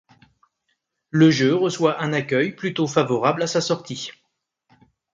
[1.11, 4.09] Le jeu reçoit un accueil plutôt favorable à sa sortie.